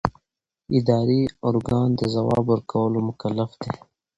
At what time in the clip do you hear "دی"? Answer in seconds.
3.61-3.71